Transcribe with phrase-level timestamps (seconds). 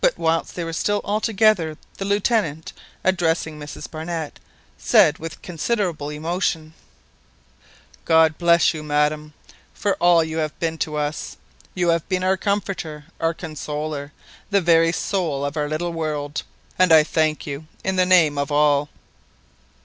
[0.00, 2.72] But whilst they were still altogether, the Lieutenant,
[3.04, 4.40] addressing Mrs Barnett,
[4.78, 6.74] said with considerable emotion—
[8.04, 9.32] "God bless you, madam,
[9.72, 11.36] for all you have been to us.
[11.72, 14.12] You have been our comforter, our consoler,
[14.50, 16.42] the very soul of our little world;
[16.76, 18.88] and I thank you in the name of all."